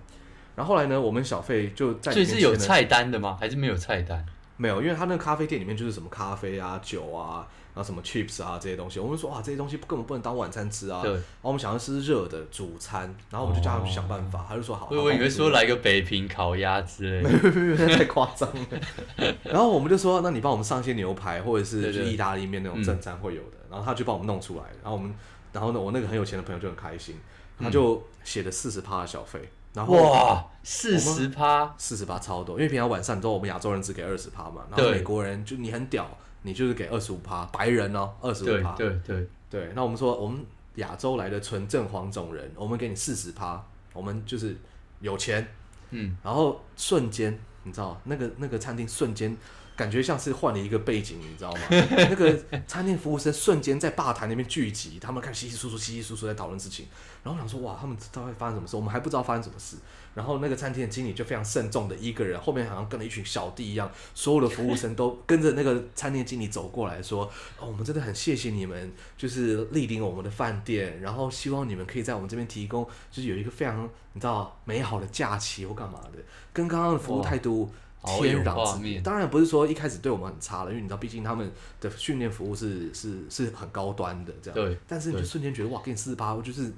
[0.55, 2.11] 然后后来呢，我们小费就在。
[2.11, 3.37] 所以是有菜单的吗？
[3.39, 4.23] 还是没有菜单？
[4.57, 7.47] 没有，因为他那个咖啡店里面就是什么咖啡啊、酒啊。
[7.77, 10.99] 然后什么 chips 啊这些东西，我们说哇这些东西根本不能当晚餐吃啊。
[11.03, 11.11] 对。
[11.11, 14.43] 然后我们想要吃热的主餐，然后我们就叫他们去想办法。
[14.49, 14.89] 他就说好。
[14.89, 17.29] 我以为说来个北平烤鸭之类的。
[17.29, 19.35] 没有没有没有，太夸张了。
[19.45, 23.57] 然后我们就说，那你帮我们上一些牛排，或者是去意大利面那种正餐会有的。
[23.69, 24.63] 然后他就帮我们弄出来。
[24.81, 25.13] 然后我们，
[25.53, 27.15] 然后呢，我那个很有钱的朋友就很开心，
[27.59, 29.39] 他就写了四十趴的小费。
[29.77, 36.05] 然后哇，四十趴，四十趴超多，因为平常晚上你知道我们亚洲人只给二十趴嘛，然后美国人就你很屌。
[36.43, 38.71] 你就是给二十五趴，白人哦，二十五趴。
[38.73, 43.61] 对对对对，那我们说，我们亚洲来的纯正黄种人，我们给你四十趴，
[43.91, 44.55] 我们就是
[45.01, 45.45] 有钱。
[45.89, 49.35] 嗯，然后瞬间，你知道那个那个餐厅瞬间。
[49.77, 51.59] 感觉像是换了一个背景，你知道吗？
[52.09, 56.87] 那个餐厅服务生瞬间在吧台那边聚集，他们开始稀稀疏疏、稀稀疏疏在讨论事情。
[57.23, 58.75] 然后我想说，哇，他们知道会发生什么事？
[58.75, 59.77] 我们还不知道发生什么事。
[60.15, 67.25] 然后那个餐厅的经理就非常慎重的一个人，后面好像跟了一群小弟一样，所有的服务生都跟着那个餐厅经理走过来说
[67.61, 76.19] ：“哦，我们真的很谢谢你们，就是莅临我们的饭店，然后希望你们可以在我们这边提供，就是有一个非常你知道美好的假期或干嘛的，
[76.51, 77.69] 跟刚刚的服务态度。”
[78.03, 84.55] 天壤之别，当然不是说一开始对我们很差了，因为你知道，毕竟他们的训练服务是是是很高端的这样。
[84.55, 84.77] 对。
[84.87, 86.71] 但是你就瞬间觉得哇，给你四十八，就是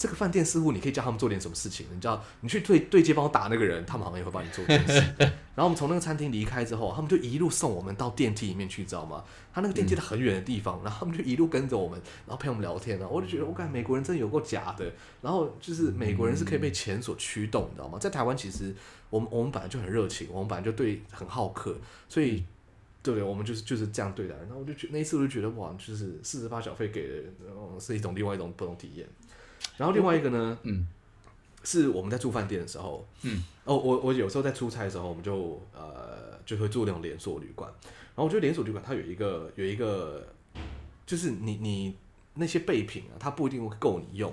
[0.00, 5.14] 这个饭店似乎你可以叫他们做点什么事情，你知道，你去对对接帮我打那个人，他们好像也会帮你做这件事。
[5.18, 9.22] 然后我们从那个餐厅离开之后，他们就一路送我们到电梯里面去，知道吗？
[9.52, 13.06] 他那个电梯在很远的地方，然后他们就一路跟着我们，然后陪我们聊天啊。
[13.06, 14.90] 我就觉得，我感觉美国人真的有够假的。
[15.20, 17.98] 然后就是美国人是可以被钱所驱动，你知道吗？
[17.98, 18.74] 在台湾其实
[19.10, 21.76] 我们我们本来就很热情，我们本来就对很好客，
[22.08, 22.42] 所以
[23.02, 23.22] 对不对？
[23.22, 24.34] 我们就是就是这样对待。
[24.36, 27.14] 然后我就觉那一次我就觉得哇，就是四十八小费给的，
[27.46, 29.06] 然后是一种另外一种不同体验。
[29.80, 30.86] 然后另外一个呢，嗯，
[31.64, 37.72] 是我们在住饭店的时候，嗯，哦，我我有时候在出差的时候，我们就呃就会住那种连锁旅馆。
[37.82, 40.26] 然后我觉得连锁旅馆它有一个有一个，
[41.06, 41.96] 就是你你
[42.34, 44.30] 那些备品啊，它不一定够你用。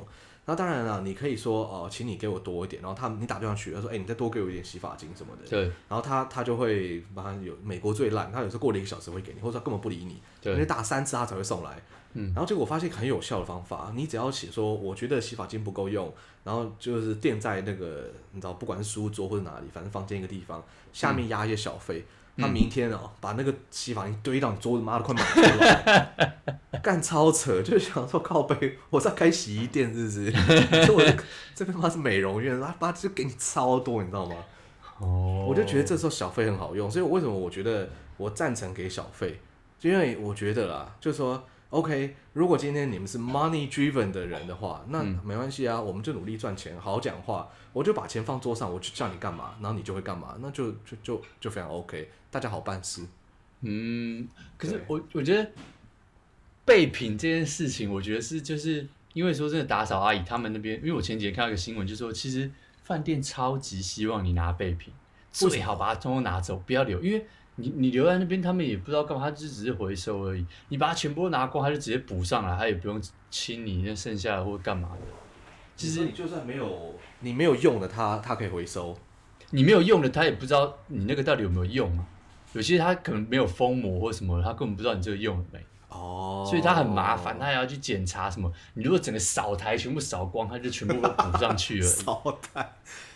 [0.47, 2.81] 那当然了，你可以说哦、呃，请你给我多一点。
[2.81, 5.45] 然后他你打电话去，他说，哎，你再多给我一点洗发精什么的。
[5.45, 5.63] 对。
[5.89, 10.21] 然后他他就会把它有美国最烂，他有时候过了一个小时会给你，或者他根本不理你。
[10.41, 10.53] 对。
[10.53, 11.81] 因为打三次他才会送来。
[12.13, 12.27] 嗯。
[12.27, 16.09] 然后结果我发现很有效的方法，你只要写说，我觉得洗发精不够用，
[16.45, 21.99] 然后就是垫在那个你知道，不管是书桌或者哪里，反正房间一个地方，下面压一些小费。
[21.99, 26.37] 嗯他明天哦，把那个洗发精堆到你桌子，妈的快满出来，
[26.83, 30.31] 干超扯，就是想说靠背，我在开洗衣店是不是？
[30.85, 31.03] 就我
[31.55, 34.35] 这边妈是美容院，他妈就给你超多，你知道吗？
[34.99, 39.39] 哦，我就觉得这时候小费很好用，所以为什么我觉得我赞成给小费？
[39.79, 41.43] 就因为我觉得啦，就是说。
[41.69, 53.05] OK，如果今天你们是 money driven 的人的话，那没关系啊，我们就努力赚钱，好好讲话，我就把钱放桌上，我就叫你干嘛，然后你就会干嘛，那就就就就非常 OK，大家好办事。
[53.61, 54.25] 嗯，
[54.57, 55.51] 可是我我觉得
[56.63, 62.49] 备品这件事情，我觉得是就是因为说真的，打扫阿姨他们那边，因为我前几天看到一个新闻，就说其实
[62.85, 64.93] 饭店超级希望你拿备品，
[65.33, 67.25] 最好把它通通拿走，不要留，因为。
[67.57, 70.45] 你你留在那边，他们也不知道干嘛，他就只是回收而已。
[70.69, 75.01] 你把它全部拿光，他就直接补上来，他也不用清你那剩下的或干嘛的。
[75.75, 78.97] 其实你就算没有你没有用的，他他可以回收。
[79.51, 82.05] 你没有用的，他也不知道你那个到底有没有用啊。
[82.53, 85.59] 有些他可能没有封膜或什么，他根本不知道你这个用了没。
[85.89, 86.45] 哦。
[86.49, 88.51] 所以他很麻烦，他还要去检查什么。
[88.73, 91.85] 你如果整个扫台全部扫光，他就全部都补上去了。
[91.87, 92.73] 扫台。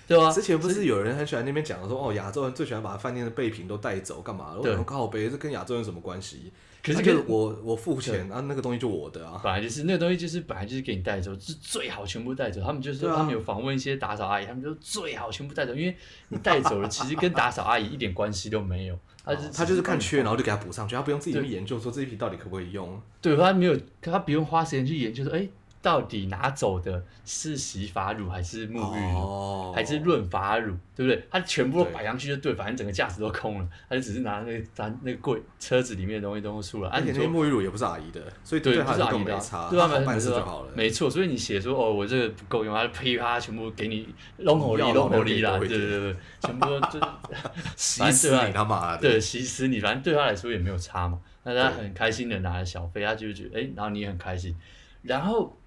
[0.08, 4.58] 对啊，之前不是有人很喜欢那边讲说，哦，亚洲人最喜欢把饭店的备品都带走，干嘛？
[4.62, 6.52] 对，靠北，这跟亚洲人有什么关系？
[6.84, 9.40] 可是，跟我我付钱啊，那个东西就我的啊。
[9.44, 12.60] 本来就是那个东西，就是本来就是给你带走，是最好全部带走。
[12.60, 15.96] 他们就是他们有访问一些打扫阿姨，他们就最好全部带走，因为
[16.30, 18.98] 你带走了，其实跟打扫阿姨一点关系都没有。
[19.24, 23.02] 他就是他就是看缺，然后就给他补上去，他不用自己去研究说这一批到底可不可以用。
[23.22, 25.48] 对，他没有，他不用花时间去研究说，哎。
[25.82, 29.76] 到底拿走的是洗发乳还是沐浴乳，oh.
[29.76, 31.28] 还是润发乳，对不对？
[31.32, 36.90] 他全部都摆上去就对，对反正整个架子都空了，他就只是拿那个咱那个柜车子里面的东西都出来。
[36.92, 39.40] 而且那沐浴乳也不是阿姨的，所以对，对不是阿姨的，
[39.72, 40.72] 对啊，办事就好了。
[40.76, 47.00] 没错，所以你写说哦，我这个不够用，他就噼啪全部给你弄好利弄好利啦，对对对对，全部都就
[47.76, 51.20] 是洗死你他妈的，对，洗死你，反正对他来说也没有差嘛。
[51.44, 54.56] 那他很开心的拿了小费，他就觉得哎，然后你也很开心，
[55.02, 55.58] 然后。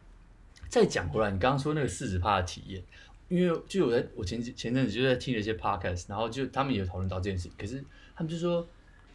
[0.68, 2.82] 再讲回来，你刚刚说那个四十趴的体验，
[3.28, 8.66] 因为就我在我前前阵子就在听了一些 podcast，然后就他们也有讨论到这件事，可是他们就说，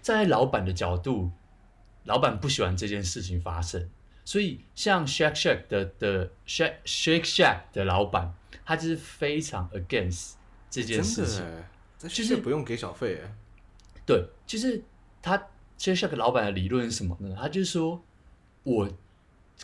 [0.02, 1.32] 在老板的角度，
[2.06, 3.90] 老板不喜欢这件事情发生，
[4.24, 8.34] 所以像 Shake Shack 的的 Shake Shake Shack 的老板，
[8.66, 10.34] 他就是非常 against
[10.70, 11.26] 这件事
[12.00, 13.22] 情，就是不用给小费，
[14.06, 14.82] 对，就是
[15.22, 15.38] 他
[15.78, 17.36] Shake Shack 老板的理论是什么呢？
[17.40, 18.02] 他就是说
[18.64, 18.90] 我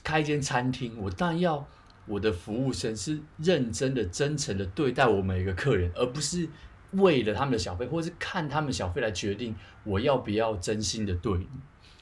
[0.04, 1.68] 开一间餐厅，我当然要。
[2.08, 6.48] 我的服务生是认真的、真诚的对待我每一个客人，而不是
[6.92, 11.48] 为了他们的小费，或者是看他们小费来决定我要不要真心的对你。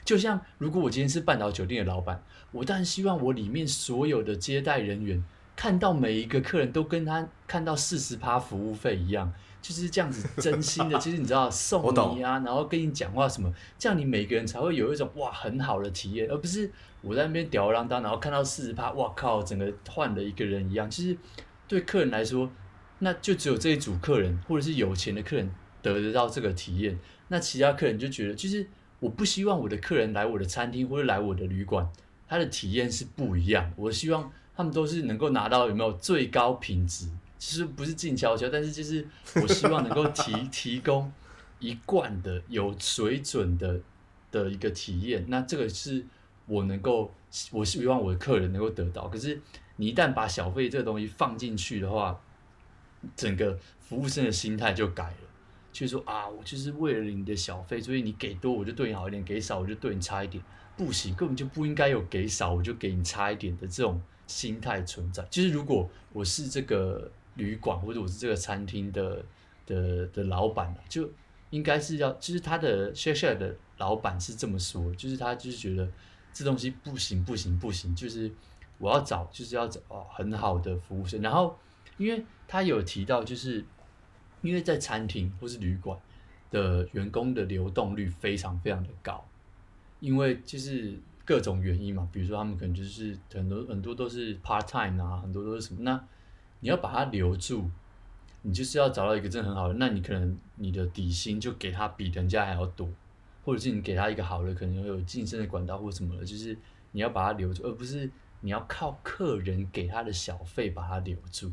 [0.04, 5.24] 就像如果我今天是半岛酒店的老板，我当然希望我里面所有的接待人员
[5.56, 9.32] 看到每一个客人都跟他看到四十趴服务费一样。
[9.62, 11.82] 就是这样子，真心的， 其实你知道送
[12.18, 16.70] 你啊，然后跟你讲话什么，这样你每个人才会有一种哇很好的体验，而不是
[17.04, 20.90] 我在那边吊儿郎当，然后看到四十趴，哇靠，整个换了一个人一样。
[20.90, 21.16] 其实
[21.68, 22.50] 对客人来说，
[23.00, 28.66] 那就只有这一组客人或者是有钱的客人得得到这个体验，那其他客人就觉得，其实
[29.00, 31.88] 我不希望我的客人来我的餐厅或者来我的旅馆，
[32.28, 33.72] 他的体验是不一样。
[33.76, 37.10] 我希望他们都是能够拿到有没有最高品质。
[37.38, 41.12] 其实不是静悄悄，但是就是我希望能够提 提供
[41.60, 43.82] 一贯的有水准的
[44.32, 45.26] 的一个体验。
[45.28, 46.06] 那这个是
[46.46, 47.12] 我能够，
[47.52, 49.08] 我是希望我的客人能够得到。
[49.08, 49.40] 可是
[49.78, 52.20] 你一旦把小费这个东西放进去的话，
[53.16, 55.18] 整个服务生的心态就改了。
[55.72, 60.44] 就是说啊，我就是为了你的小费，所以你给多我就对你好一点，给少我就对你差一点，
[60.78, 65.26] 不行，根本就不应该有给少我就给你差一点的这种心态存在。
[65.32, 69.26] 就是如果我是这个旅馆或者我是这个餐厅的
[69.66, 71.10] 的的老板，就
[71.50, 75.90] 应该是要，就是他的 share share 的老板是这么说，就是他就是觉得
[76.34, 78.32] 这东西不行不行不行，就是
[78.80, 79.80] 我要找就是要找
[80.12, 81.58] 很好的服务生，然后
[81.98, 83.64] 因为他有提到就是。
[84.46, 85.98] 因为在餐厅或是旅馆
[86.52, 89.24] 的员工的流动率非常非常的高，
[90.02, 95.98] 因为就是各种原因嘛，比如说他们可能就是很多很多都是 part time 啊，很多都是什么，那
[96.60, 97.72] 你要把他留住，
[98.42, 102.90] 你就是要找到一个真的很好的，那你可能你的底薪就给他比人家还要多，
[103.44, 106.58] 或者是你给他一个好的，可能有晋升的管道或什么的，就是
[106.92, 108.10] 你要把他留住，而不是
[108.42, 111.52] 你要靠客人给他的小费把他留住。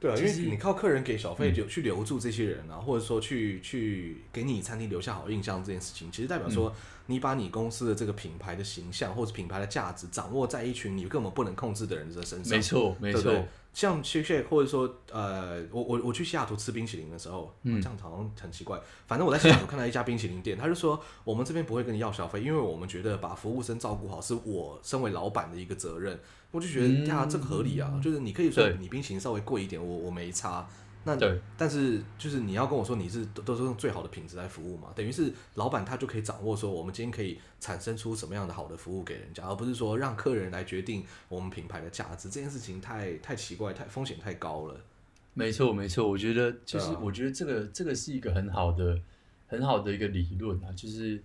[0.00, 6.74] 对啊，因为你靠客人给小费就去留住这些人啊，嗯、或者说去去给你餐厅留下好印象这件事情，其实代表说
[7.06, 12.56] 你把你公司的这个品牌的形象或者品牌的价值掌握在一群你根本不能控制的人的身上。
[12.56, 13.46] 没错，没错。
[13.72, 18.78] 像 Shake Shake 或者说呃，我我我去西雅图吃冰淇淋的时候，嗯、这样好像很奇怪。
[19.06, 26.20] 反正我在西雅图看到一家冰淇淋店，他就说我们这边不会跟你要小费，因为我们觉得把服务生照顾好是我身为老板的一个责任。
[26.50, 30.68] 我就觉得呀，这个合理啊，嗯、就是你可以说你冰淇淋稍微贵一点，我我没差。
[31.04, 42.28] 那对但是就是你要跟我说你是都都是用最好的品质来服务嘛，等于是老板他就可以掌握说我们今天可以产生出什么样的好的服务给人家，而不是说让客人来决定我们品牌的价值。
[42.28, 44.80] 这件事情太太奇怪，太风险太高了。
[45.34, 49.00] 没错没错，我觉得就是我觉得这个这个是一个很好的
[49.46, 51.22] 很好的一个理论啊，就是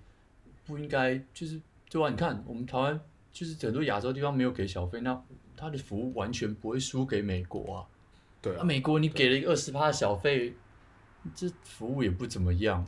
[0.65, 2.09] 不应该就是对吧？
[2.09, 2.99] 你看我们台湾。
[3.29, 5.23] 就是很多亚洲地方没有给小费，那
[5.55, 7.85] 他的服务完全不会输给美国啊。
[8.41, 10.53] 对啊，啊美国你给了一个二十趴的小费，
[11.35, 12.85] 这服务也不怎么样。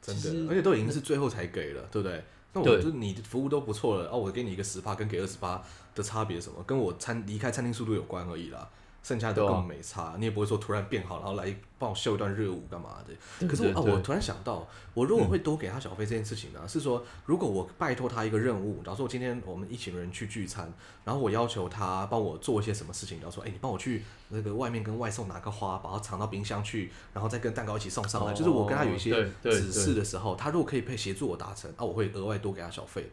[0.00, 2.22] 真的，而且都已经是最后才给了，对不对？
[2.52, 5.60] 那我就你的服务都不错了，哦、啊，我给你一个十趴，跟给二十趴
[5.94, 6.62] 的差别什么？
[6.62, 8.68] 跟我餐离开餐厅速度有关而已啦。
[9.06, 13.46] 剩下的都根本没差，啊、你也不会说突然变好，然后来帮我秀一段热舞干嘛的。
[13.46, 16.58] 可是啊，我突然想到，我如果会多给他小费这件事情呢？
[16.60, 20.68] 嗯、是说，如果我拜托他一个任务，假如说今天我们一群人去聚餐，
[21.04, 28.32] 然后我要求他帮我做一些什么事情，假如说，哎，你帮我去那个外面跟外送拿个花，把它藏到冰箱去，然后再跟蛋糕一起送上来。
[28.32, 33.08] 哦、就是我跟他有一些指示的时候，他如果可以配协助我达成，啊，我会额外多给他小费。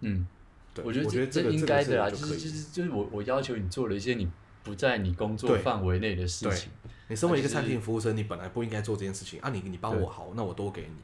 [0.00, 0.26] 嗯，
[0.74, 4.28] 对，我觉得我觉得这应该的啦，就是就是就是我我要求你做了一些你。
[4.62, 6.70] 不在你工作范围内的事情，
[7.08, 9.48] 你身为一个餐厅服务生，你本来不应该做这件事情啊！
[9.50, 10.96] 你你帮我好，那我多给你。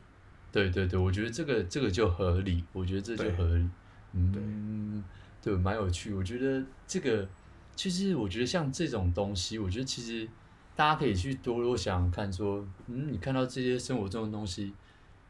[0.52, 3.68] 对对对，我觉得这个这个就合理，我觉得这就合理。
[4.12, 5.02] 嗯，
[5.42, 6.12] 对，蛮有趣。
[6.12, 7.26] 我觉得这个
[7.74, 10.28] 其实，我觉得像这种东西，我觉得其实
[10.74, 14.72] 大家可以去多多想想看，说，嗯，你看到这些生活中的东西，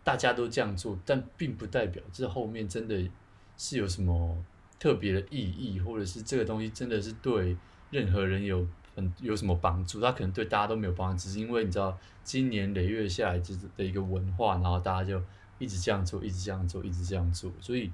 [0.05, 3.09] 大家都这样做，但并不代表这后面真的
[3.57, 4.37] 是有什么
[4.79, 7.57] 特别的意义，或者是这个东西真的是对。
[7.91, 10.01] 任何人有很有什么帮助？
[10.01, 15.23] 他可能对大家都没有帮助，只是因为你知道，经年累月下来就是的一个文化，然后大家就
[15.59, 17.53] 一直这样做，一直这样做，一直这样做。
[17.61, 17.91] 所以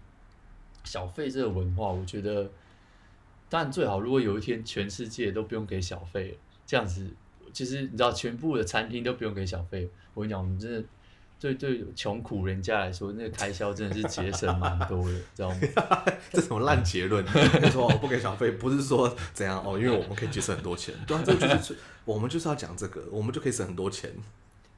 [0.85, 2.51] 小费这个文化，我觉得
[3.49, 4.01] 当然最好。
[4.01, 7.11] 如果有一天全世界都不用给小费了，这样子，
[7.53, 10.85] 其实你知道，全部的餐厅都不用给小费，我跟你讲，我们真的。
[11.43, 15.57] 对对，穷苦人家来说，那个开销真的是节省蛮多的， 知道吗？
[16.33, 17.27] 这什么烂结论？
[17.73, 20.95] 说我不给小费，不是说怎样哦，因为我们可以节省很多钱。
[21.05, 21.77] 对啊，这就是
[22.07, 24.09] 我们就是要讲这个，我们就可以省很多钱。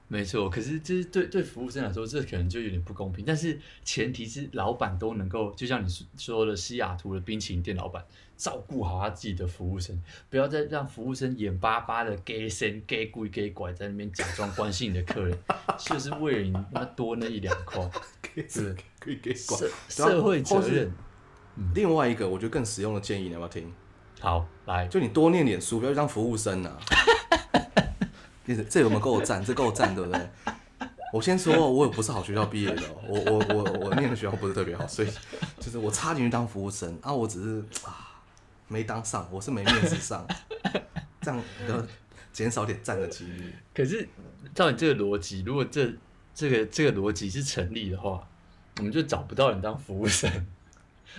[0.07, 3.25] 没错，可是就是对对服务生来说，这可能就有点不公平。
[3.27, 8.05] 但是前提是老板都能够，就像你说的，西雅图的冰淇淋店老板
[8.37, 15.37] 照顾好他自己的服务生，不要再让服务生眼巴巴的给神给鬼给拐在那边假装关心你的客人，
[15.79, 17.83] 就是为了你那多那一两块，
[18.47, 20.93] 是可以给拐社社会责任。
[21.75, 23.73] 另外一个我觉得更实用的建议，你要不要听？
[24.21, 26.79] 好，来，就你多念点书，不要当服务生啊。
[28.69, 29.45] 这有没有够赞？
[29.45, 30.29] 这够赞，对不对？
[31.13, 35.09] 我先说，我也不是好学校毕业的，我我我我念的学校不是特别好，所以
[35.61, 38.21] 就是我差进去当服务生啊，我只是啊
[38.67, 40.27] 没当上，我是没面试上，
[41.21, 41.81] 这样要
[42.33, 43.55] 减少点赞的几率。
[43.73, 44.09] 可是
[44.55, 45.93] 照你这个逻辑，如果这
[46.35, 48.27] 这个这个逻辑是成立的话，
[48.79, 50.29] 我们就找不到人当服务生。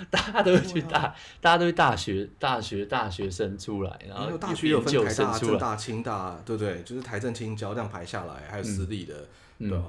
[0.09, 6.81] 大家都会去大，啊、大家都是大学、大学、大学生出来，然后大学有分台大、政大、清大，对不对？
[6.83, 9.27] 就是台政清交这样排下来，还有私立的，
[9.59, 9.85] 嗯、对吧？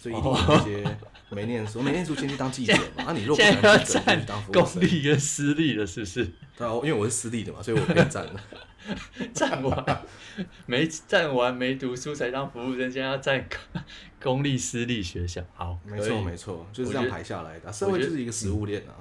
[0.00, 0.98] 所以一定有一些
[1.30, 3.04] 没念书，没念书先去当记者嘛。
[3.10, 3.60] 啊，你如果想记
[3.94, 4.44] 者，就去当。
[4.52, 6.24] 公立跟私立的，是不是？
[6.56, 8.40] 对啊，因为我是私立的嘛，所以我可以站了。
[9.34, 10.02] 站完
[10.66, 13.44] 没站完没读书才当服务生，现在要站
[14.22, 15.42] 公立私立学校。
[15.52, 17.72] 好，没错没错，就是这样排下来的。
[17.72, 18.94] 社会就是一个食物链啊。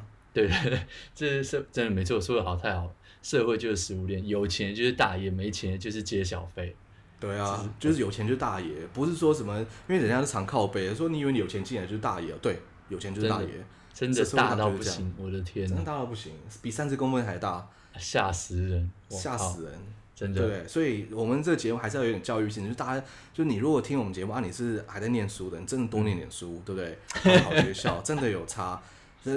[0.45, 0.79] 对
[1.15, 2.91] 这是真的没错，说的好太好了。
[3.23, 6.75] 社会就是食物链，有钱就是大爷，没钱就是接小费。
[7.19, 12.59] 对啊，就是有钱就是大爷，不是说什么，因为人家是常靠背，说你以为你有钱进来就是大爷，对，
[12.89, 13.49] 有钱就是大爷，
[13.91, 16.31] 真的大到不行，我的天，真的大到不行，
[16.61, 17.67] 比三十公分还大，
[17.97, 19.73] 吓死人，吓死人，
[20.15, 20.47] 真的。
[20.47, 27.39] 对，所以我们这个节目还是要有点教育性，就是大家，就你如果听我们节目啊，你是还在念书的，你真的多念点书，对不对？
[27.39, 28.79] 好学校 真的有差，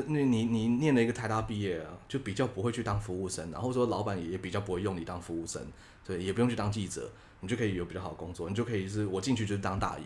[0.07, 5.61] 那你你你念了一个台大毕业，就比较不会去当服务生，然后说老板也比较不会用你当服务生，
[6.07, 7.11] 对，也不用去当记者。
[7.43, 10.05] 你就可以有比较好的工作，你就可以是我进去就是当大爷。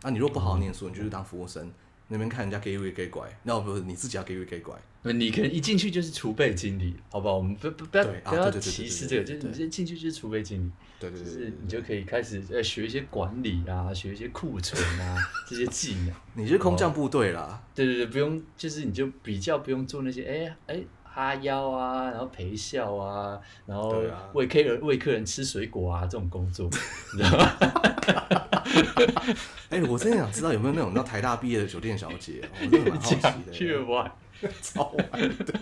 [0.00, 1.70] 那、啊、你如果不好好念书，你就是当服务生，
[2.12, 4.74] 那边看人家给位给拐，那不是你自己要给位给拐。
[5.04, 7.38] 你可能一进去就是储备经理，好不好？
[7.38, 15.16] 我们不不不要不要歧视这个，就是你先进去就是储备经理，对对对，就是你就可以开始呃学一些管理啊，学一些库存啊
[15.48, 16.12] 这些技能。
[16.34, 17.60] 你是空降部队啦？
[17.74, 20.74] 对对对，不用，就是你就比较不用做那些哎哎。
[20.76, 24.02] 欸哈腰啊，然后陪笑啊，然后
[24.32, 26.70] 喂客人喂客人吃水果啊，这种工作，
[27.12, 28.48] 你知道吗？
[29.70, 33.52] 哎、欸，我真的想知道有没有那种叫台大毕业的酒店小姐，我真的蛮好奇的。
[33.52, 34.10] 去玩，
[34.60, 35.60] 超玩的。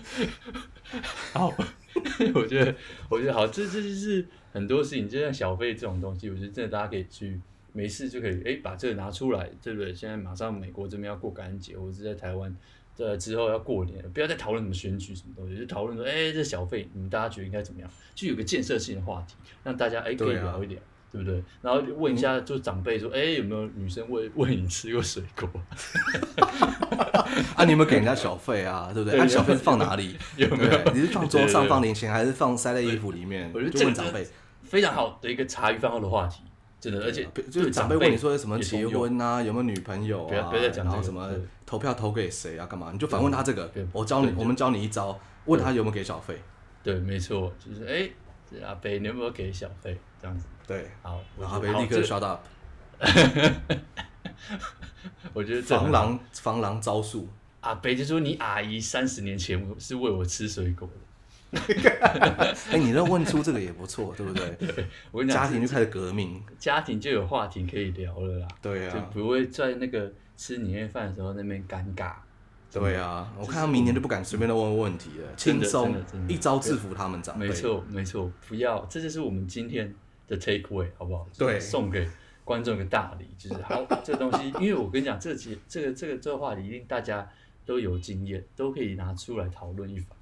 [1.33, 1.53] 好，
[2.33, 2.75] 我觉得，
[3.09, 7.39] 我觉得好，这这就是很多事情，就像小费这种东西，我觉得真的大家可以去
[7.73, 9.93] 没事就可以哎把这个拿出来，对不对？
[9.93, 12.55] 现在马上美国这边要过感恩节，或者是在台湾。
[12.93, 17.89] 对，之后要过年了，不要再讨论什么选举什么东西，就讨论说，哎、欸，这小费，你们大家觉得应该怎么样？
[18.13, 19.33] 就有个建设性的话题，
[19.63, 20.79] 让大家哎、欸、可以聊一点，
[21.11, 21.43] 对，不对？
[21.61, 25.49] 然后问一下，就长辈说，哎、欸，有没有女生喂喂你吃过水果？
[27.55, 28.91] 啊，你有没有给人家小费啊？
[28.93, 29.17] 对不对？
[29.17, 30.17] 那、啊、小费是放哪里？
[30.37, 30.93] 有没有？
[30.93, 33.51] 你是放桌上放零钱，还是放塞在衣服里面？
[33.53, 34.25] 我觉得就问长辈，
[34.63, 36.41] 非常好的一个茶余饭后的话题。
[36.79, 41.29] 真的，而且就是长辈问你说什么结婚啊，有没有女朋友啊，然后什么
[41.63, 42.89] 投票投给谁啊，干嘛？
[42.91, 43.71] 你就反问他这个。
[43.91, 46.41] 我教你，我们教你一招，问他有没有给小费。
[46.81, 48.09] 对，没错，就是哎，
[48.65, 49.95] 阿北你有没有给小费？
[50.19, 50.47] 这样子。
[50.67, 52.41] 对，好，然后被立刻 shut up。
[55.33, 57.27] 我觉得防狼防狼招数。
[57.61, 61.59] 阿北就说：“你阿姨三十年前是喂我吃水果的。
[62.71, 64.49] ”哎、欸，你能问出这个也不错，对不对？
[64.73, 68.47] 对，我跟你讲，家庭就开始革命，家庭就有话题可以聊了啦。
[68.61, 72.13] 对啊，就不会在那个吃年夜饭的时候那边尴尬。
[72.71, 75.95] 对啊，我看他明年就不敢随便的问问题了，轻松
[76.27, 77.47] 一招制服他们长辈。
[77.47, 79.93] 没错，没错，不要，这就是我们今天
[80.31, 81.27] 的 take away，好不好？
[81.37, 82.07] 对，送给
[82.45, 87.29] 观众一个大礼，就是好 这个东西，因为我跟你讲，这节这个这个这个话题一定大家
[87.65, 90.17] 都有经验，都可以拿出来讨论一番。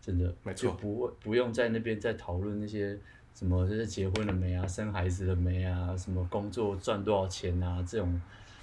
[0.00, 2.96] 真的，没错，就不不用在那边再讨论那些
[3.34, 8.20] 什么，就是结婚了没啊，生孩子了没啊，什么工作赚多少钱啊，这种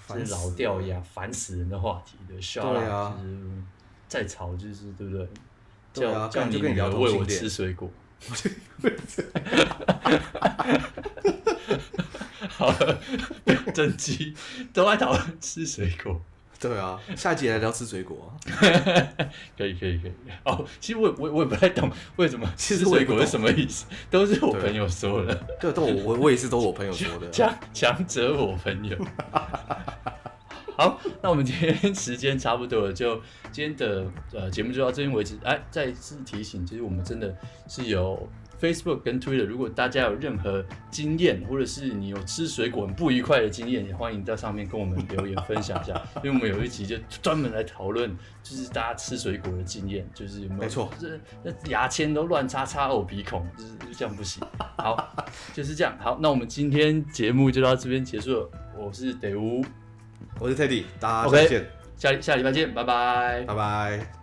[0.08, 2.42] 就是老掉牙、烦死人的话题的。
[2.42, 3.40] 笑啊，就是
[4.08, 5.28] 再吵就是对不对？
[5.94, 7.90] 对啊，叫叫你女儿喂我吃水果。
[12.50, 13.00] 好了，
[13.74, 14.36] 整集
[14.74, 16.22] 都爱讨论吃水果。
[16.60, 18.32] 对啊，下一集来聊吃水果，
[19.58, 20.12] 可以可以可以。
[20.44, 25.34] 哦，其实我我我也不太懂 为什么吃水果是什么意思，都是我朋友说的。
[25.60, 27.28] 对，都我我我也是都我朋友说的。
[27.32, 28.96] 强强者我朋友。
[30.78, 33.16] 好，那我们今天时间差不多了，就
[33.52, 35.38] 今天的呃节目就到这边为止。
[35.44, 37.36] 哎，再次提醒，其实我们真的
[37.68, 38.28] 是有。
[38.62, 46.00] Facebook 跟 Twitter，如果大家有任何经验，或者是你有吃水果很不愉快的经验，也欢迎在上面跟我们留言分享一下。
[46.18, 54.44] 因为我们有一集就专门来讨论，就是大家吃水果的经验，就是有没有，没错，就是那牙签都乱插插我鼻孔，就是这样不行。
[54.78, 55.12] 好，
[55.56, 55.98] 就是这样。
[56.00, 58.50] 好，那我们今天节目就到这边结束了。
[58.78, 59.66] 我是德乌，
[60.42, 61.64] 我是 Teddy，大家再见，
[61.98, 64.21] 下下礼拜见，拜拜，拜拜。